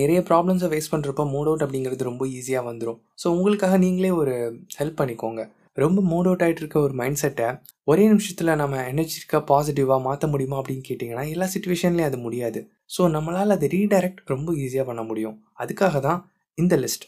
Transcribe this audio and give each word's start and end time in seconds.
நிறைய 0.00 0.20
ப்ராப்ளம்ஸை 0.28 0.68
ஃபேஸ் 0.72 0.90
பண்ணுறப்போ 0.92 1.24
மூட் 1.34 1.48
அவுட் 1.50 1.64
அப்படிங்கிறது 1.64 2.08
ரொம்ப 2.10 2.26
ஈஸியாக 2.38 2.68
வந்துடும் 2.70 2.98
ஸோ 3.22 3.26
உங்களுக்காக 3.36 3.78
நீங்களே 3.84 4.10
ஒரு 4.20 4.34
ஹெல்ப் 4.78 4.98
பண்ணிக்கோங்க. 5.00 5.42
ரொம்ப 5.84 6.00
மூட் 6.10 6.28
அவுட் 6.28 6.42
ஆகிட்டு 6.44 6.62
இருக்க 6.62 6.78
ஒரு 6.80 6.94
மைண்ட் 7.00 7.20
செட்டை 7.22 7.48
ஒரே 7.84 8.04
நிமிஷத்தில் 8.06 8.58
நம்ம 8.62 8.80
எனர்ஜிக்காக 8.92 9.42
பாசிட்டிவாக 9.50 10.06
மாற்ற 10.06 10.26
முடியுமா 10.28 10.56
அப்படின்னு 10.60 10.86
கேட்டிங்கன்னா 10.88 11.24
எல்லா 11.34 11.48
சுச்சுவேஷன்லேயும் 11.54 12.10
அது 12.10 12.18
முடியாது. 12.18 12.60
ஸோ 12.96 13.04
நம்மளால் 13.16 13.56
அதை 13.56 13.68
ரீடைரக்ட் 13.76 14.22
ரொம்ப 14.26 14.52
ஈஸியாக 14.64 14.88
பண்ண 14.90 15.02
முடியும். 15.02 15.36
அதுக்காக 15.58 16.00
தான் 16.00 16.20
இந்த 16.58 16.76
list 16.76 17.06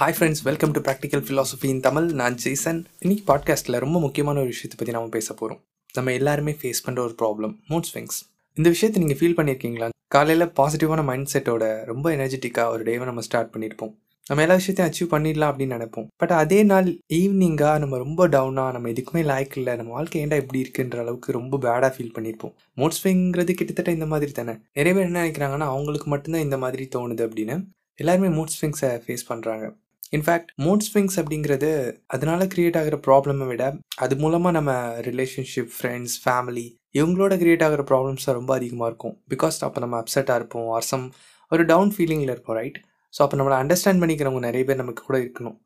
hi 0.00 0.14
friends 0.16 0.42
welcome 0.42 0.72
to 0.76 0.80
practical 0.80 1.22
philosophy 1.26 1.68
in 1.74 1.80
Tamil 1.80 2.08
நான் 2.12 2.34
ஜெய்சன் 2.42 2.80
இன்னைக்கு 3.04 3.24
பாட்காஸ்ட்டில் 3.30 3.82
ரொம்ப 3.84 3.98
முக்கியமான 4.00 4.40
ஒரு 4.40 4.50
விஷயத்தை 4.54 4.78
பற்றி 4.78 4.94
நம்ம 4.96 5.08
பேச 5.08 5.28
போகிறோம் 5.34 5.60
நம்ம 5.96 6.12
எல்லாருமே 6.12 6.56
ஃபேஸ் 6.62 6.84
பண்ணுற 6.86 6.98
ஒரு 6.98 7.14
ப்ராப்ளம் 7.22 7.54
மூட் 7.68 7.90
ஸ்விங்ஸ் 7.92 8.18
இந்த 8.56 8.68
விஷயத்தை 8.68 9.02
நீங்கள் 9.02 9.20
ஃபீல் 9.20 9.38
பண்ணியிருக்கீங்களா 9.38 9.88
காலையில் 10.14 10.52
பாசிட்டிவான 10.58 11.04
மைண்ட் 11.04 11.30
செட்டோட 11.32 11.84
ரொம்ப 11.84 12.10
எனர்ஜெட்டிக்காக 12.16 12.68
ஒரு 12.68 12.82
டேவை 12.82 13.04
நம்ம 13.04 13.20
ஸ்டார்ட் 13.20 13.52
பண்ணியிருப்போம் 13.54 13.94
நம்ம 14.26 14.42
எல்லா 14.42 14.54
விஷயத்தையும் 14.54 14.88
அச்சீவ் 14.90 15.10
பண்ணிடலாம் 15.14 15.50
அப்படின்னு 15.50 15.76
நினைப்போம். 15.76 16.06
பட் 16.16 16.32
அதே 16.42 16.62
நாள் 16.62 16.88
ஈவினிங்காக 17.18 17.78
நம்ம 17.78 17.96
ரொம்ப 17.96 18.28
டவுனாக 18.28 18.72
நம்ம 18.72 18.88
எதுக்குமே 18.88 19.22
லாய்க் 19.30 19.56
இல்லை 19.56 19.76
நம்ம 19.76 19.92
வாழ்க்கை 19.92 20.24
ஏன்டா 20.24 20.38
இப்படி 20.42 20.60
இருக்குன்ற 20.62 20.98
அளவுக்கு 20.98 21.32
ரொம்ப 21.32 21.58
பேடாக 21.58 21.90
ஃபீல் 21.96 22.14
பண்ணியிருப்போம் 22.16 22.54
மூட் 22.76 22.96
ஸ்விங்கிறது 22.98 23.54
கிட்டத்தட்ட 23.54 23.90
இந்த 23.90 24.06
மாதிரி 24.06 24.32
தானே. 24.32 24.54
நிறைய 24.72 24.94
பேர் 24.96 25.08
என்ன 25.08 25.22
நினைக்கிறாங்கன்னா 25.24 25.68
அவங்களுக்கு 25.74 26.08
மட்டும்தான் 26.08 26.42
இந்த 26.42 26.58
மாதிரி 26.58 26.88
தோணுது 26.96 27.24
அப்படின்னு. 27.26 27.56
எல்லாருமே 27.94 28.28
மூட் 28.38 28.54
ஸ்விங்ஸை 28.56 28.90
ஃபேஸ் 29.04 29.28
பண்ணுறாங்க 29.28 29.66
இன்ஃபேக்ட் 30.12 30.50
மூட் 30.64 30.84
ஸ்விங்ஸ் 30.86 31.16
அப்படிங்கிறது 31.20 31.70
அதனால 32.06 32.46
கிரியேட் 32.52 32.78
ஆகிற 32.80 32.96
ப்ராப்ளமை 33.06 33.46
விட 33.50 33.64
அது 34.04 34.14
மூலமாக 34.22 34.52
நம்ம 34.58 34.72
ரிலேஷன்ஷிப் 35.08 35.72
ஃப்ரெண்ட்ஸ் 35.76 36.16
ஃபேமிலி 36.24 36.66
இவங்களோட 36.94 37.34
கிரியேட் 37.42 37.64
ஆகிற 37.66 37.82
ப்ராப்ளம்ஸ் 37.90 38.26
ரொம்ப 38.38 38.52
அதிகமாக 38.58 38.90
இருக்கும். 38.90 39.16
பிகாஸ் 39.32 39.58
அப்போ 39.66 39.80
நம்ம 39.84 39.98
அப்செட்டாக 40.02 40.38
இருப்போம் 40.40 40.68
ஆர் 40.76 40.88
சம் 40.90 41.06
ஒரு 41.52 41.64
டவுன் 41.72 41.92
ஃபீலிங்கில் 41.94 42.32
இருப்போம் 42.34 42.58
ரைட் 42.60 42.78
ஸோ 43.14 43.20
அப்போ 43.24 43.36
நம்மளை 43.40 43.58
அண்டர்ஸ்டாண்ட் 43.62 44.02
பண்ணிக்கிறவங்க 44.02 44.42
நிறைய 44.48 44.64
பேர் 44.68 44.82
நமக்கு 44.82 45.02
கூட 45.08 45.18
இருக்கணும். 45.24 45.56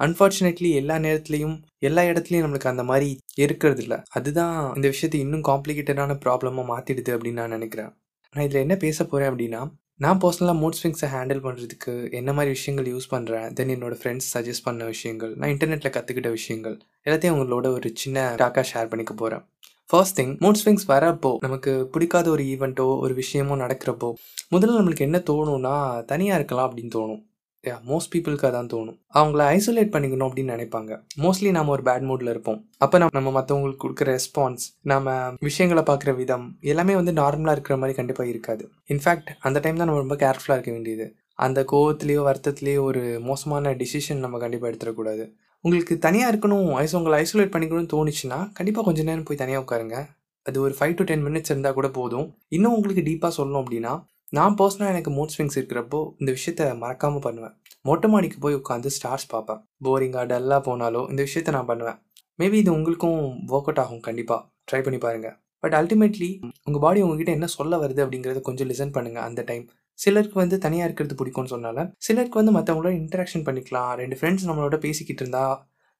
அன்ஃபார்ச்சுனேட்லி 0.00 0.70
எல்லா 0.80 0.96
நேரத்துலையும் 1.06 1.56
எல்லா 1.88 2.02
இடத்துலையும் 2.10 2.44
நம்மளுக்கு 2.44 2.72
அந்த 2.72 2.84
மாதிரி 2.90 3.08
இருக்கிறது 3.44 3.82
இல்லை 3.84 3.98
அதுதான் 4.18 4.56
இந்த 4.78 4.86
விஷயத்தை 4.94 5.20
இன்னும் 5.24 5.44
காம்ப்ளிகேட்டடான 5.50 6.16
ப்ராப்ளமாக 6.24 6.66
மாற்றிடுது 6.72 7.12
அப்படின்னு 7.16 7.40
நான் 7.42 7.56
நினைக்கிறேன். 7.58 7.92
நான் 8.34 8.46
இதில் 8.46 8.64
என்ன 8.64 8.76
பேச 8.84 8.98
போகிறேன் 9.04 9.30
அப்படின்னா 9.32 9.60
நான் 10.00 10.18
பர்சனலாக 10.18 10.58
மூட் 10.60 10.76
ஸ்விங்ஸை 10.78 11.08
ஹேண்டில் 11.12 11.42
பண்ணுறதுக்கு 11.42 12.12
என்ன 12.12 12.32
மாதிரி 12.32 12.52
விஷயங்கள் 12.52 12.88
யூஸ் 12.92 13.06
பண்ணுறேன் 13.10 13.52
தென் 13.52 13.68
என்னோட 13.68 13.94
ஃப்ரெண்ட்ஸ் 14.00 14.28
சஜஸ்ட் 14.34 14.64
பண்ண 14.64 14.84
விஷயங்கள் 14.84 15.34
நான் 15.34 15.50
இன்டர்நெட்டில் 15.50 15.92
கற்றுக்கிட்ட 15.96 16.30
விஷயங்கள் 16.30 16.76
எல்லாத்தையும் 17.04 17.36
உங்களோட 17.36 17.66
ஒரு 17.72 17.90
சின்ன 17.94 18.34
டாக்காக 18.34 18.64
ஷேர் 18.74 18.88
பண்ணிக்க 18.88 19.14
போகிறேன் 19.14 19.44
ஃபர்ஸ்ட் 19.86 20.20
திங் 20.20 20.32
மூட் 20.40 20.60
ஸ்விங்ஸ் 20.64 20.88
வரப்போ 20.88 21.30
நமக்கு 21.38 21.88
பிடிக்காத 21.92 22.30
ஒரு 22.30 22.44
ஈவெண்ட்டோ 22.44 22.98
ஒரு 22.98 23.14
விஷயமோ 23.14 23.56
நடக்கிறப்போ 23.62 24.10
முதல்ல 24.50 24.78
நம்மளுக்கு 24.80 25.06
என்ன 25.08 25.18
தோணும்னா 25.30 26.04
தனியாக 26.04 26.38
இருக்கலாம் 26.38 26.68
அப்படின்னு 26.70 26.94
தோணும். 26.94 27.22
யா 27.68 27.76
மோஸ்ட் 27.90 28.10
பீப்புளுக்கு 28.12 28.46
அதான் 28.48 28.70
தோணும். 28.72 28.96
அவங்கள 29.18 29.42
ஐசோலேட் 29.56 29.92
பண்ணிக்கணும் 29.94 30.26
அப்படின்னு 30.28 30.54
நினைப்பாங்க. 30.56 30.92
மோஸ்ட்லி 31.24 31.50
நம்ம 31.56 31.72
ஒரு 31.76 31.82
பேட் 31.88 32.06
மூடில் 32.10 32.32
இருப்போம். 32.34 32.58
அப்போ 32.84 32.98
நம்ம 32.98 33.18
நம்ம 33.18 33.32
மற்றவங்களுக்கு 33.38 33.82
கொடுக்குற 33.84 34.16
ரெஸ்பான்ஸ் 34.16 34.64
நம்ம 34.92 35.16
விஷயங்களை 35.48 35.84
பார்க்குற 35.90 36.14
விதம் 36.22 36.46
எல்லாமே 36.72 36.94
வந்து 37.00 37.14
நார்மலாக 37.20 37.56
இருக்கிற 37.58 37.76
மாதிரி 37.82 37.96
கண்டிப்பாக 38.00 38.32
இருக்காது. 38.34 38.66
இன்ஃபேக்ட் 38.94 39.30
அந்த 39.48 39.60
டைம் 39.60 39.80
தான் 39.82 39.88
நம்ம 39.90 40.02
ரொம்ப 40.04 40.18
கேர்ஃபுல்லாக 40.24 40.58
இருக்க 40.58 40.72
வேண்டியது. 40.76 41.06
அந்த 41.46 41.60
கோவத்துலேயோ 41.72 42.20
வருத்தத்துலேயோ 42.30 42.82
ஒரு 42.90 43.04
மோசமான 43.28 43.72
டிசிஷன் 43.82 44.24
நம்ம 44.24 44.38
கண்டிப்பாக 44.44 44.70
எடுத்துடக்கூடாது. 44.72 45.24
உங்களுக்கு 45.64 45.94
தனியாக 45.98 46.32
இருக்கணும் 46.32 46.68
ஐஸ் 46.82 46.96
உங்களை 46.96 47.16
ஐசோலேட் 47.24 47.54
பண்ணிக்கணும்னு 47.54 47.92
தோணுச்சுன்னா 47.94 48.38
கண்டிப்பாக 48.58 48.86
கொஞ்ச 48.88 49.02
நேரம் 49.08 49.26
போய் 49.28 49.42
தனியாக 49.42 49.64
உட்காருங்க. 49.64 49.98
அது 50.46 50.58
ஒரு 50.60 50.74
ஃபைவ் 50.78 50.94
டு 50.98 51.04
டென் 51.08 51.24
மினிட்ஸ் 51.26 51.50
இருந்தால் 51.52 51.76
கூட 51.76 51.88
போதும். 51.98 52.26
இன்னும் 52.56 52.74
உங்களுக்கு 52.78 53.04
டீப்பாக 53.06 53.32
சொல்லணும் 53.38 53.62
அப்படின்னா 53.62 53.92
நான் 54.32 54.56
பர்சனலாக 54.58 54.92
எனக்கு 54.94 55.10
மூட் 55.16 55.32
ஸ்விங்ஸ் 55.34 55.56
இருக்கிறப்போ 55.58 55.98
இந்த 56.20 56.30
விஷயத்த 56.36 56.62
மறக்காமல் 56.82 57.24
பண்ணுவேன். 57.26 57.54
மொட்டை 57.88 58.08
மாடிக்கு 58.12 58.38
போய் 58.44 58.56
உட்காந்து 58.60 58.90
ஸ்டார்ஸ் 58.96 59.26
பார்ப்பேன். 59.32 59.60
போரிங்காக 59.86 60.24
டல்லாக 60.32 60.60
போனாலோ 60.68 61.02
இந்த 61.12 61.20
விஷயத்த 61.28 61.52
நான் 61.56 61.68
பண்ணுவேன். 61.70 61.98
மேபி 62.40 62.58
இது 62.62 62.70
உங்களுக்கும் 62.76 63.20
ஒர்க் 63.54 63.68
அவுட் 63.70 63.80
ஆகும் 63.82 64.02
கண்டிப்பாக 64.06 64.40
ட்ரை 64.70 64.80
பண்ணி 64.86 64.98
பாருங்கள் 65.04 65.36
பட் 65.62 65.74
அல்டிமேட்லி 65.80 66.30
உங்கள் 66.66 66.82
பாடி 66.84 67.02
உங்ககிட்ட 67.04 67.32
என்ன 67.38 67.46
சொல்ல 67.58 67.76
வருது 67.82 68.00
அப்படிங்கிறத 68.04 68.40
கொஞ்சம் 68.48 68.68
லிசன் 68.70 68.94
பண்ணுங்கள் 68.96 69.26
அந்த 69.28 69.42
டைம் 69.50 69.64
சிலருக்கு 69.98 70.36
வந்து 70.42 70.56
தனியாக 70.64 70.88
இருக்கிறது 70.88 71.14
பிடிக்கும்னு 71.20 71.52
சொன்னால 71.54 71.84
சிலருக்கு 72.06 72.40
வந்து 72.40 72.54
மற்றவங்களோட 72.56 72.92
இன்டராக்ஷன் 73.02 73.46
பண்ணிக்கலாம். 73.48 73.92
ரெண்டு 74.02 74.16
ஃப்ரெண்ட்ஸ் 74.20 74.48
நம்மளோட 74.50 74.78
பேசிக்கிட்டு 74.86 75.22
இருந்தா 75.24 75.44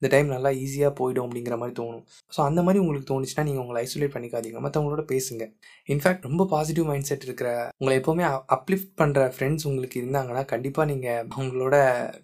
இந்த 0.04 0.12
டைம் 0.14 0.32
நல்லா 0.32 0.50
ஈஸியாக 0.62 0.92
போயிடும் 0.98 1.26
அப்படிங்கிற 1.26 1.56
மாதிரி 1.60 1.74
தோணும். 1.78 2.02
ஸோ 2.34 2.40
அந்த 2.48 2.60
மாதிரி 2.64 2.78
உங்களுக்கு 2.82 3.06
தோணுச்சுன்னா 3.10 3.44
நீங்கள் 3.48 3.62
உங்களை 3.62 3.78
ஐசோலேட் 3.86 4.12
பண்ணிக்காதீங்க. 4.14 4.58
மற்றவங்களோட 4.64 5.02
பேசுங்க. 5.12 5.44
இன்ஃபேக்ட் 5.92 6.26
ரொம்ப 6.28 6.42
பாசிட்டிவ் 6.50 6.86
மைண்ட் 6.88 7.08
செட் 7.10 7.24
இருக்கிற 7.28 7.48
உங்களை 7.78 7.94
எப்போவுமே 8.00 8.24
அப்லிஃப்ட் 8.56 8.92
பண்ணுற 9.00 9.22
ஃப்ரெண்ட்ஸ் 9.36 9.66
உங்களுக்கு 9.70 9.96
இருந்தாங்கன்னா 10.02 10.42
கண்டிப்பாக 10.52 10.86
நீங்கள் 10.90 11.22
அவங்களோட 11.36 11.76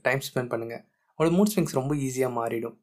டைம் 0.09 0.23
ஸ்பெண்ட் 0.27 0.51
பண்ணுங்கள் 0.55 0.83
அவங்களோட 1.13 1.33
மூட் 1.39 1.53
ஸ்விங்ஸ் 1.53 1.77
ரொம்ப 1.79 1.95
ஈஸியாக 2.09 2.33
மாறிடும். 2.41 2.77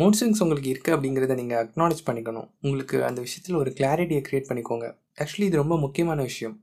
மூட் 0.00 0.18
ஸ்விங்ஸ் 0.20 0.42
உங்களுக்கு 0.46 0.72
இருக்குது 0.74 0.96
அப்படிங்கிறத 0.96 1.36
நீங்கள் 1.42 1.60
அக்னாலேஜ் 1.64 2.02
பண்ணிக்கணும். 2.08 2.48
உங்களுக்கு 2.66 2.96
அந்த 3.10 3.20
விஷயத்தில் 3.26 3.60
ஒரு 3.62 3.72
கிளாரிட்டியை 3.78 4.24
க்ரியேட் 4.28 4.50
பண்ணிக்கோங்க. 4.50 4.88
ஆக்சுவலி 5.22 5.48
இது 5.50 5.62
ரொம்ப 5.62 5.78
முக்கியமான 5.84 6.18
விஷயம். 6.30 6.56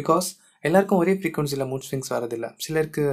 பிகாஸ் 0.00 0.28
எல்லாருக்கும் 0.64 1.00
ஒரே 1.04 1.14
ஃப்ரீக்குவன்சியில் 1.18 1.68
மூட் 1.72 1.88
ஸ்விங்ஸ் 1.88 2.12
வரதில்லை 2.16 2.50
சிலருக்கு 2.66 3.06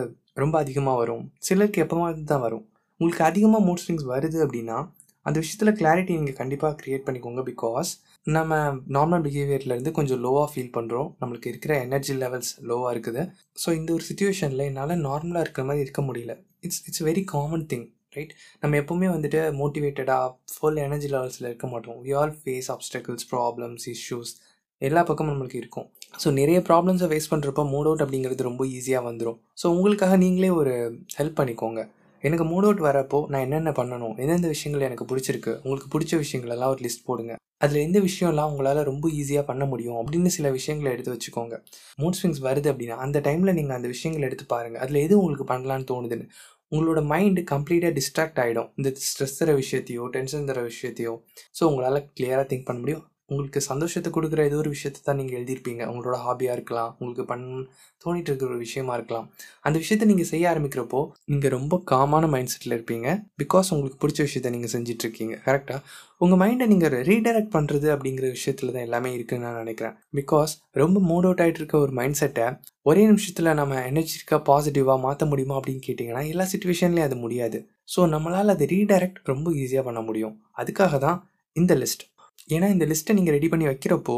ரொம்ப 0.43 0.55
அதிகமாக 0.63 0.99
வரும். 1.01 1.25
சிலருக்கு 1.47 1.81
எப்போவாது 1.85 2.21
தான் 2.33 2.45
வரும். 2.45 2.63
உங்களுக்கு 3.03 3.29
அதிகமாக 3.29 3.65
மூட் 3.67 3.83
ஸ்விங்ஸ் 3.85 4.11
வருது 4.13 4.39
அப்படின்னா 4.47 4.79
அந்த 5.25 5.37
விஷயத்தில் 5.41 5.77
கிளாரிட்டி 5.79 6.13
நீங்கள் 6.19 6.37
கண்டிப்பாக 6.39 6.75
க்ரியேட் 6.79 7.03
பண்ணிக்கோங்க 7.05 7.41
பிகாஸ் 7.49 7.89
நம்ம 8.35 8.57
நார்மல் 8.95 9.23
பிஹேவியர்லேருந்து 9.25 9.91
கொஞ்சம் 9.97 10.19
லோவாக 10.25 10.47
ஃபீல் 10.51 10.73
பண்ணுறோம் 10.77 11.07
நம்மளுக்கு 11.21 11.51
இருக்கிற 11.51 11.73
எனர்ஜி 11.85 12.13
லெவல்ஸ் 12.23 12.51
லோவாக 12.69 12.91
இருக்குது. 12.93 13.21
ஸோ 13.61 13.69
இந்த 13.79 13.89
ஒரு 13.97 14.03
சுச்சுவேஷனில் 14.09 14.65
என்னால் 14.69 14.93
நார்மலாக 15.07 15.45
இருக்கிற 15.45 15.63
மாதிரி 15.69 15.83
இருக்க 15.85 16.01
முடியல. 16.09 16.33
It's 16.65 16.81
it's 16.89 17.03
very 17.09 17.23
common 17.33 17.65
thing 17.71 17.87
right 18.17 18.33
நம்ம 18.63 18.77
எப்போவுமே 18.81 19.07
வந்துட்டு 19.15 19.39
மோட்டிவேட்டடாக 19.61 20.27
ஃபுல் 20.53 20.81
எனர்ஜி 20.87 21.09
லெவல்ஸில் 21.15 21.49
இருக்க 21.51 21.67
மாட்டோம். 21.73 21.97
We 22.05 22.13
all 22.21 22.35
face 22.41 22.69
obstacles 22.75 23.27
problems 23.33 23.87
issues 23.95 24.33
எல்லா 24.81 25.01
பக்கமும் 25.09 25.33
நம்மளுக்கு 25.33 25.61
இருக்கும். 25.63 25.87
ஸோ 26.21 26.29
நிறைய 26.41 26.59
ப்ராப்ளம்ஸை 26.69 27.07
ஃபேஸ் 27.11 27.31
பண்ணுறப்போ 27.33 27.63
மூட் 27.73 27.89
அவுட் 27.89 28.05
அப்படிங்கிறது 28.05 28.49
ரொம்ப 28.51 28.63
ஈஸியாக 28.77 29.07
வந்துடும் 29.09 29.37
ஸோ 29.61 29.65
உங்களுக்காக 29.75 30.15
நீங்களே 30.23 30.53
ஒரு 30.61 30.73
ஹெல்ப் 31.19 31.39
பண்ணிக்கோங்க. 31.41 31.81
எனக்கு 32.27 32.45
மூட் 32.51 32.65
அவுட் 32.67 32.81
வரப்போ 32.87 33.19
நான் 33.31 33.41
என்னென்ன 33.41 33.71
பண்ணணும் 33.79 34.13
எந்தெந்த 34.23 34.49
விஷயங்கள் 34.55 34.85
எனக்கு 34.87 35.05
பிடிச்சிருக்கு 35.09 35.53
உங்களுக்கு 35.63 35.89
பிடிச்ச 35.95 36.13
விஷயங்களெல்லாம் 36.23 36.71
ஒரு 36.73 36.81
லிஸ்ட் 36.85 37.07
போடுங்க. 37.09 37.33
அதில் 37.57 37.83
எந்த 37.87 37.99
விஷயம்லாம் 37.99 38.49
உங்களால் 38.51 38.81
ரொம்ப 38.91 39.05
ஈஸியாக 39.09 39.43
பண்ண 39.49 39.65
முடியும் 39.65 39.97
அப்படின்னு 40.01 40.31
சில 40.37 40.49
விஷயங்களை 40.51 40.89
எடுத்து 40.95 41.13
வச்சுக்கோங்க. 41.15 41.55
மூட் 42.01 42.17
ஸ்விங்ஸ் 42.19 42.41
வருது 42.47 42.69
அப்படின்னா 42.73 42.97
அந்த 43.05 43.19
டைமில் 43.19 43.57
நீங்கள் 43.59 43.75
அந்த 43.75 43.87
விஷயங்களை 43.87 44.27
எடுத்து 44.27 44.45
பாருங்கள் 44.45 44.81
அதில் 44.81 45.03
எது 45.05 45.17
உங்களுக்கு 45.19 45.47
பண்ணலான்னு 45.53 45.89
தோணுதுன்னு? 45.91 46.27
உங்களோட 46.75 47.01
மைண்டு 47.13 47.41
கம்ப்ளீட்டாக 47.51 47.93
டிஸ்ட்ராக்ட் 47.99 48.39
ஆகிடும் 48.43 48.69
இந்த 48.75 48.89
ஸ்ட்ரெஸ் 49.07 49.37
தர 49.39 49.51
விஷயத்தையோ 49.53 50.05
டென்ஷன் 50.15 50.45
தர 50.45 50.61
விஷயத்தையோ. 50.61 51.13
ஸோ 51.59 51.63
உங்களால் 51.63 51.99
கிளியராக 52.19 52.45
திங்க் 52.51 52.65
பண்ண 52.65 52.79
முடியும். 52.79 53.03
உங்களுக்கு 53.33 53.61
சந்தோஷத்தை 53.71 54.11
கொடுக்குற 54.17 54.41
ஏதோ 54.49 54.59
ஒரு 54.63 54.71
விஷயத்தை 54.75 55.01
தான் 55.01 55.19
நீங்கள் 55.21 55.37
எழுதியிருப்பீங்க. 55.39 55.83
உங்களோட 55.91 56.17
ஹாபியாக 56.25 56.57
இருக்கலாம் 56.57 56.91
உங்களுக்கு 56.99 57.25
பண்ண 57.31 57.65
தோணிட்டு 58.03 58.29
இருக்கிற 58.31 58.49
ஒரு 58.53 58.61
விஷயமா 58.67 58.93
இருக்கலாம். 58.97 59.27
அந்த 59.67 59.77
விஷயத்தை 59.83 60.05
நீங்கள் 60.11 60.29
செய்ய 60.31 60.45
ஆரம்பிக்கிறப்போ 60.53 61.01
நீங்கள் 61.31 61.53
ரொம்ப 61.57 61.75
காமான 61.91 62.27
மைண்ட் 62.33 62.51
செட்டில் 62.53 62.75
இருப்பீங்க. 62.77 63.07
பிகாஸ் 63.43 63.71
உங்களுக்கு 63.75 63.99
பிடிச்ச 64.03 64.19
விஷயத்த 64.27 64.51
நீங்கள் 64.55 64.73
செஞ்சிட்ருக்கீங்க 64.75 65.35
கரெக்டாக 65.47 65.79
உங்கள் 66.23 66.39
மைண்டை 66.43 66.65
நீங்கள் 66.71 66.95
ரீடைரக்ட் 67.09 67.53
பண்ணுறது 67.55 67.87
அப்படிங்கிற 67.95 68.27
விஷயத்தில் 68.37 68.73
தான் 68.75 68.85
எல்லாமே 68.87 69.09
இருக்குன்னு 69.17 69.45
நான் 69.47 69.61
நினைக்கிறேன். 69.63 69.95
பிகாஸ் 70.19 70.53
ரொம்ப 70.81 70.97
மூட் 71.09 71.27
அவுட் 71.29 71.43
ஆகிட்டு 71.45 71.61
இருக்க 71.61 71.77
ஒரு 71.85 71.93
மைண்ட் 71.99 72.19
செட்டை 72.21 72.47
ஒரே 72.89 73.03
நிமிஷத்தில் 73.11 73.57
நம்ம 73.61 73.81
எனர்ஜிக்காக 73.91 74.41
பாசிட்டிவாக 74.49 74.99
மாற்ற 75.05 75.25
முடியுமா 75.31 75.57
அப்படின்னு 75.59 75.83
கேட்டிங்கன்னா 75.87 76.23
எல்லா 76.33 76.45
சுச்சுவேஷன்லேயும் 76.53 77.07
அது 77.09 77.17
முடியாது. 77.25 77.59
ஸோ 77.93 78.01
நம்மளால் 78.13 78.53
அதை 78.55 78.67
ரீடைரக்ட் 78.75 79.19
ரொம்ப 79.33 79.47
ஈஸியாக 79.63 79.85
பண்ண 79.89 80.01
முடியும். 80.09 80.35
அதுக்காக 80.61 80.99
தான் 81.05 81.19
இந்த 81.55 81.73
லிஸ்ட் 81.81 82.03
ஏன்னா 82.49 82.67
இந்த 82.75 82.85
லிஸ்ட்டை 82.91 83.15
நீங்கள் 83.17 83.35
ரெடி 83.37 83.49
பண்ணி 83.53 83.65
வைக்கிறப்போ 83.71 84.15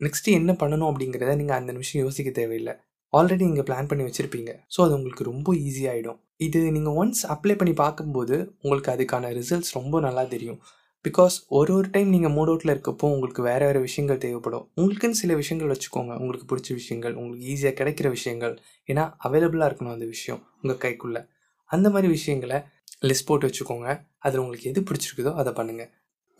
நெக்ஸ்ட்டு 0.00 0.34
என்ன 0.40 0.52
பண்ணணும் 0.60 0.90
அப்படிங்கிறத 0.90 1.32
நீங்கள் 1.40 1.58
அந்த 1.60 1.70
நிமிஷம் 1.76 2.02
யோசிக்க 2.04 2.30
தேவையில்லை. 2.40 2.74
ஆல்ரெடி 3.12 3.44
நீங்கள் 3.50 3.66
பிளான் 3.68 3.88
பண்ணி 3.90 4.04
வச்சுருப்பீங்க. 4.06 4.50
ஸோ 4.74 4.78
அது 4.84 4.92
உங்களுக்கு 4.98 5.24
ரொம்ப 5.30 5.48
ஈஸியாகிடும் 5.68 6.18
இது 6.46 6.60
நீங்கள் 6.76 6.96
ஒன்ஸ் 7.00 7.22
அப்ளை 7.34 7.54
பண்ணி 7.60 7.74
பார்க்கும்போது 7.80 8.36
உங்களுக்கு 8.62 8.92
அதுக்கான 8.94 9.32
ரிசல்ட்ஸ் 9.38 9.74
ரொம்ப 9.78 10.00
நல்லா 10.06 10.22
தெரியும். 10.34 10.60
பிகாஸ் 11.04 11.36
ஒரு 11.58 11.72
ஒரு 11.78 11.88
டைம் 11.94 12.08
நீங்கள் 12.14 12.32
மூட் 12.36 12.50
அவுட்டில் 12.52 12.72
இருக்கப்போ 12.74 13.06
உங்களுக்கு 13.14 13.42
வேறு 13.48 13.64
வேறு 13.68 13.80
விஷயங்கள் 13.86 14.22
தேவைப்படும். 14.24 14.64
உங்களுக்குன்னு 14.78 15.20
சில 15.22 15.34
விஷயங்கள் 15.42 15.72
வச்சுக்கோங்க. 15.74 16.12
உங்களுக்கு 16.22 16.48
பிடிச்ச 16.50 16.70
விஷயங்கள் 16.80 17.14
உங்களுக்கு 17.20 17.46
ஈஸியாக 17.52 17.74
கிடைக்கிற 17.80 18.08
விஷயங்கள். 18.16 18.54
ஏன்னா 18.88 19.04
அவைலபிளாக 19.28 19.68
இருக்கணும் 19.70 19.94
அந்த 19.96 20.08
விஷயம் 20.14 20.40
உங்கள் 20.62 20.80
கைக்குள்ளே. 20.84 21.22
அந்த 21.70 21.86
மாதிரி 21.94 22.08
விஷயங்களை 22.18 22.58
லிஸ்ட் 23.08 23.28
போட்டு 23.28 23.48
வச்சுக்கோங்க. 23.48 23.88
அதில் 24.26 24.42
உங்களுக்கு 24.44 24.70
எது 24.72 24.80
பிடிச்சிருக்குதோ 24.88 25.32
அதை 25.42 25.52
பண்ணுங்கள் 25.60 25.90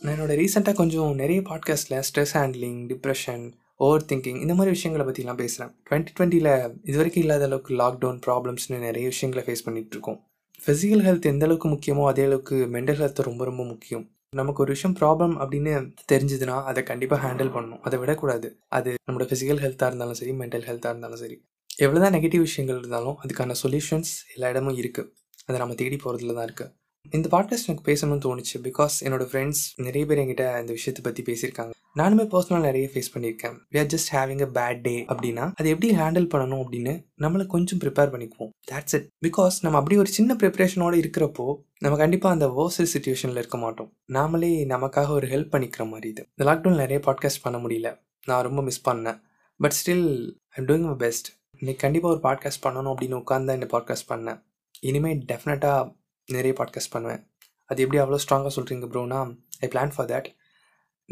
நான் 0.03 0.21
என்னோட 0.21 0.35
ரீசெண்டாக 0.35 0.75
கொஞ்சம் 0.75 1.15
நிறைய 1.15 1.41
பாட்காஸ்ட்டில் 1.41 2.03
stress 2.09 2.33
handling 2.33 2.79
depression 2.87 3.53
over 3.77 4.05
thinking 4.05 4.41
இந்த 4.41 4.55
மாதிரி 4.55 4.71
விஷயங்களை 4.71 5.05
பற்றிலாம் 5.07 5.35
பேசுகிறேன் 5.35 5.75
டுவெண்ட்டி 5.91 6.13
டுவெண்ட்டியில் 6.19 6.75
இது 6.83 6.97
வரைக்கும் 6.97 7.23
இல்லாத 7.23 7.45
அளவுக்கு 7.45 7.75
லாக்டவுன் 7.75 8.21
ப்ராப்ளம்ஸ்னு 8.27 8.79
நிறைய 8.79 9.07
விஷயங்களை 9.07 9.45
ஃபேஸ் 9.47 9.65
பண்ணிகிட்டு 9.67 9.91
இருக்கோம். 9.91 10.19
ஃபிசிக்கல் 10.67 11.05
ஹெல்த் 11.07 11.23
எந்த 11.23 11.45
அளவுக்கு 11.45 11.69
முக்கியமோ 11.69 12.07
அதே 12.07 12.25
அளவுக்கு 12.25 12.57
மென்டல் 12.73 13.01
ஹெல்த் 13.03 13.23
ரொம்ப 13.23 13.45
ரொம்ப 13.45 13.65
முக்கியம். 13.65 14.11
நமக்கு 14.37 14.63
ஒரு 14.63 14.73
விஷயம் 14.73 14.97
ப்ராப்ளம் 15.01 15.35
அப்படின்னு 15.43 15.93
தெரிஞ்சதுன்னா 16.13 16.65
அதை 16.65 16.83
கண்டிப்பாக 16.83 17.21
ஹேண்டில் 17.27 17.53
பண்ணணும். 17.55 17.81
அதை 17.81 17.99
விடக்கூடாது. 17.99 18.59
அது 18.69 18.95
நம்மளோட 19.11 19.29
ஃபிசிக்கல் 19.31 19.63
ஹெல்த்தாக 19.65 19.87
இருந்தாலும் 19.87 20.15
சரி 20.15 20.33
மென்டல் 20.33 20.67
ஹெல்த்தாக 20.69 20.95
இருந்தாலும் 20.95 21.17
சரி. 21.17 21.43
எவ்வளோதான் 21.81 22.17
நெகட்டிவ் 22.19 22.39
விஷயங்கள் 22.39 22.79
இருந்தாலும் 22.79 23.17
அதுக்கான 23.23 23.55
சொல்யூஷன்ஸ் 23.63 24.13
எல்லா 24.35 24.49
இடமும் 24.49 24.77
இருக்குது 24.77 25.09
அதை 25.47 25.59
நம்ம 25.61 25.75
தேடி 25.75 25.97
போகிறதுல 25.97 26.35
தான் 26.35 26.47
இருக்குது 26.47 26.73
இந்த 27.11 27.29
பாட்காஸ்ட் 27.29 27.67
எனக்கு 27.67 27.93
பேசணும்னு 27.93 28.25
தோணுச்சு 28.25 28.57
பிகாஸ் 28.63 28.97
என்னோட 29.05 29.25
ஃப்ரெண்ட்ஸ் 29.31 29.63
நிறைய 29.77 30.07
பேர் 30.07 30.19
என்கிட்ட 30.19 30.61
இந்த 30.61 30.73
விஷயத்தை 30.73 31.03
பற்றி 31.03 31.23
பேசியிருக்காங்க. 31.23 31.71
நானுமே 31.97 32.25
பர்சனல் 32.33 32.61
நிறைய 32.61 32.91
ஃபேஸ் 32.93 33.11
பண்ணியிருக்கேன். 33.15 33.57
We 33.73 33.79
are 33.79 33.87
just 33.87 34.11
having 34.13 34.43
a 34.43 34.49
bad 34.57 34.81
day 34.81 35.05
அப்படின்னா 35.09 35.53
அதை 35.55 35.71
எப்படி 35.71 35.97
ஹேண்டில் 35.97 36.29
பண்ணணும் 36.35 36.63
அப்படின்னு 36.65 36.93
நம்மளை 37.23 37.47
கொஞ்சம் 37.47 37.79
ப்ரிப்பேர் 37.79 38.13
பண்ணிக்குவோம். 38.13 38.51
தேட்ஸ் 38.71 38.95
இட் 38.99 39.09
பிகாஸ் 39.27 39.57
நம்ம 39.61 39.79
அப்படி 39.79 39.97
ஒரு 39.97 40.09
சின்ன 40.09 40.35
ப்ரிப்பரேஷனோட 40.35 40.97
இருக்கிறப்போ 41.03 41.57
நம்ம 41.79 41.99
கண்டிப்பாக 41.99 42.35
அந்த 42.35 42.49
வேர்சல் 42.57 42.91
சுச்சுவேஷனில் 42.95 43.41
இருக்க 43.43 43.59
மாட்டோம். 43.59 43.93
நாமளே 44.13 44.53
நமக்காக 44.75 45.09
ஒரு 45.09 45.27
ஹெல்ப் 45.27 45.53
பண்ணிக்கிற 45.55 45.89
மாதிரி 45.89 46.09
இது. 46.09 46.27
இந்த 46.35 46.53
லாக்டவுன் 46.53 46.77
நிறைய 46.77 47.01
பாட்காஸ்ட் 47.07 47.43
பண்ண 47.43 47.59
முடியல. 47.59 48.01
நான் 48.27 48.43
ரொம்ப 48.43 48.63
மிஸ் 48.63 48.89
பண்ணேன். 48.89 49.21
But 49.59 49.75
still 49.81 50.35
I'm 50.49 50.67
doing 50.67 50.87
my 50.87 50.95
best 50.95 51.29
இன்னைக்கு 51.59 51.83
கண்டிப்பாக 51.83 52.15
ஒரு 52.15 52.23
பாட்காஸ்ட் 52.23 52.65
பண்ணணும் 52.67 52.95
அப்படின்னு 52.95 53.23
உட்காந்து 53.23 53.55
இந்த 53.55 53.67
பாட்காஸ்ட் 53.73 54.09
பண்ணேன். 54.09 54.43
இனிமேல் 54.81 55.25
டெஃபினட்டாக 55.33 55.99
நிறைய 56.37 56.55
பாட்காஸ்ட் 56.61 56.95
பண்ணுவேன். 56.95 57.23
அது 57.71 57.83
எப்படி 57.85 58.01
அவ்வளோ 58.03 58.19
ஸ்ட்ராங்காக 58.25 58.53
சொல்கிறீங்க 58.57 58.87
ப்ரோனா 58.95 59.21
ஐ 59.65 59.69
பிளான் 59.75 59.93
ஃபார் 59.95 60.09
தேட் 60.13 60.29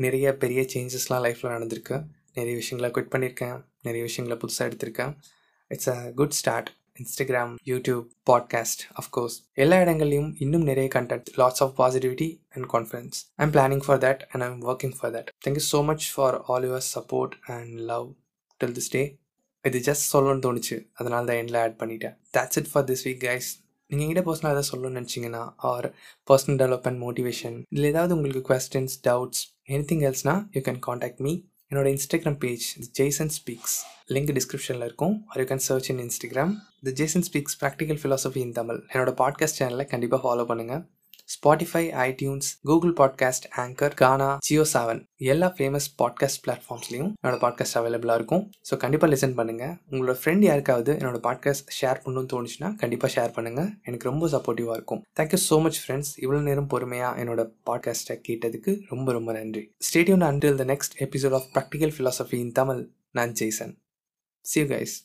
நிறைய 0.05 0.27
பெரிய 0.43 0.61
சேஞ்சஸ்லாம் 0.73 1.23
லைஃப்பில் 1.27 1.55
நடந்திருக்கு. 1.57 1.97
நிறைய 2.39 2.55
விஷயங்களை 2.61 2.91
குவிட் 2.97 3.13
பண்ணியிருக்கேன். 3.15 3.57
நிறைய 3.87 4.03
விஷயங்களை 4.09 4.37
புதுசாக 4.43 4.69
எடுத்திருக்கேன். 4.71 5.13
It's 5.71 5.91
a 5.95 5.97
good 6.21 6.37
start 6.41 6.71
Instagram 7.03 7.53
YouTube 7.71 8.05
podcast 8.31 8.83
of course 9.01 9.37
எல்லா 9.65 9.77
இடங்கள்லையும் 9.85 10.31
இன்னும் 10.45 10.65
நிறைய 10.71 10.89
content 10.95 11.29
lots 11.41 11.63
of 11.65 11.75
positivity 11.81 12.29
and 12.55 12.67
confidence 12.75 13.19
I'm 13.45 13.53
planning 13.57 13.83
for 13.87 14.01
that 14.07 14.23
and 14.31 14.45
I'm 14.47 14.59
working 14.71 14.95
for 14.99 15.13
that 15.17 15.31
thank you 15.47 15.65
so 15.73 15.81
much 15.91 16.07
for 16.15 16.37
all 16.53 16.67
your 16.69 16.87
support 16.95 17.37
and 17.57 17.73
love 17.93 18.09
till 18.61 18.75
this 18.79 18.93
day 18.97 19.03
இது 19.65 19.79
just 19.89 20.09
சொல்லணும்னு 20.13 20.45
தோணுச்சு. 20.47 20.77
அதனால 21.01 21.23
தான் 21.31 21.41
எண்டில் 21.43 21.61
ஆட் 21.63 21.79
பண்ணிட்டேன். 21.83 22.15
That's 22.37 22.59
it 22.61 22.71
for 22.73 22.87
this 22.91 23.05
week 23.07 23.23
guys 23.29 23.51
நீங்கள் 23.91 24.07
எங்கிட்ட 24.07 24.27
பர்சனலாக 24.27 24.55
எதாவது 24.55 24.69
சொல்லணும்னு 24.73 24.99
நினச்சிங்கன்னா 24.99 25.53
ஆர் 25.57 25.95
பர்சனல் 26.31 26.59
டெவலப்மெண்ட் 26.61 27.01
மோட்டிவேஷன் 27.05 27.63
இல்லை 27.69 27.91
ஏதாவது 27.91 28.17
உங்களுக்கு 28.17 28.55
கொஸ்டின்ஸ் 28.55 28.97
டவுட்ஸ் 29.09 29.43
எனி 29.69 29.85
திங் 29.93 30.05
எல்ஸ்னா 30.09 30.49
யூ 30.53 30.61
கேன் 30.61 30.79
காண்டாக்ட் 30.79 31.21
மீ 31.21 31.41
என்னோட 31.71 31.99
Instagram 31.99 32.39
page 32.39 32.91
Jason 32.93 33.29
speaks 33.29 33.77
link 34.09 34.37
டிஸ்கிரிப்ஷனில் 34.39 34.85
இருக்கும். 34.85 35.25
Or 35.27 35.39
you 35.39 35.45
can 35.45 35.65
search 35.69 35.91
in 35.91 35.99
Instagram 35.99 36.55
the 36.83 36.93
Jason 36.93 37.25
speaks 37.33 37.57
practical 37.61 38.01
philosophy 38.03 38.37
in 38.37 38.53
Tamil 38.53 38.85
என்னோட 38.93 39.15
பாட்காஸ்ட் 39.23 39.59
சேனலில் 39.59 39.87
கண்டிப்பாக 39.87 40.23
ஃபாலோ 40.25 40.39
பண்ணுங்கள் 40.39 40.85
Spotify 41.35 41.83
iTunes 42.07 42.49
Google 42.69 42.93
podcast 43.01 43.47
Anchor 43.63 43.95
Gaana 43.95 44.29
Jio 44.47 44.65
seven 44.73 45.01
எல்லா 45.17 45.55
famous 45.57 45.89
podcast 46.01 46.41
பிளாட்ஃபார்ம்ஸ்லையும் 46.45 47.11
என்னோட 47.21 47.39
பாட்காஸ்ட் 47.45 47.79
அவைலபிளாக 47.81 48.19
இருக்கும். 48.21 48.45
ஸோ 48.69 48.77
கண்டிப்பாக 48.77 49.11
லிசன் 49.13 49.37
பண்ணுங்கள் 49.39 49.75
உங்களோட 49.91 50.15
ஃப்ரெண்ட் 50.21 50.45
யாருக்காவது 50.49 50.93
என்னோட 50.93 51.21
பாட்காஸ்ட் 51.27 51.73
ஷேர் 51.81 52.01
பண்ணணும்னு 52.05 52.31
தோணுச்சுன்னா 52.35 52.77
கண்டிப்பாக 52.77 53.13
ஷேர் 53.17 53.35
பண்ணுங்கள் 53.39 53.69
எனக்கு 53.85 54.09
ரொம்ப 54.11 54.29
சப்போர்ட்டிவாக 54.29 54.79
இருக்கும். 54.81 55.03
தேங்க்யூ 55.21 55.41
ஸோ 55.49 55.59
மச் 55.63 55.81
ஃப்ரெண்ட்ஸ் 55.85 56.13
இவ்வளோ 56.25 56.41
நேரம் 56.41 56.71
பொறுமையாக 56.75 57.21
என்னோட 57.25 57.45
பாட்காஸ்ட்டை 57.71 58.17
கேட்டதுக்கு 58.29 58.75
ரொம்ப 58.89 59.13
ரொம்ப 59.13 59.33
நன்றி. 59.33 59.65
Stay tuned 59.91 60.25
until 60.31 60.59
the 60.63 60.67
next 60.75 60.97
episode 61.07 61.37
of 61.41 61.51
practical 61.57 61.95
philosophy 61.97 62.39
in 62.47 62.53
Tamil 62.53 62.83
நான் 63.11 63.33
ஜெய்சன். 63.33 63.75
C 64.45 64.61
guys 64.63 64.97